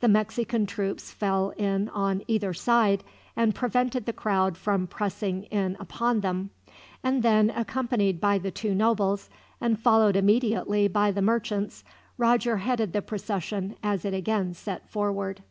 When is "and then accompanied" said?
7.02-8.20